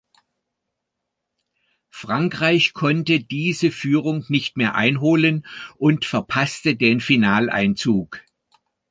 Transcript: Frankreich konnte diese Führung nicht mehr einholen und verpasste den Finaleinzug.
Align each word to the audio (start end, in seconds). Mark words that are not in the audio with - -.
Frankreich 1.91 2.73
konnte 2.73 3.19
diese 3.23 3.69
Führung 3.69 4.25
nicht 4.29 4.57
mehr 4.57 4.73
einholen 4.73 5.45
und 5.77 6.05
verpasste 6.05 6.75
den 6.75 7.01
Finaleinzug. 7.01 8.19